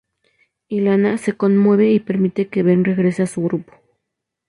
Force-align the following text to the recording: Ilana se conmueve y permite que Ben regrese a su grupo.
Ilana 0.69 1.19
se 1.19 1.33
conmueve 1.37 1.91
y 1.91 1.99
permite 1.99 2.47
que 2.49 2.63
Ben 2.63 2.83
regrese 2.83 3.21
a 3.21 3.27
su 3.27 3.43
grupo. 3.43 3.71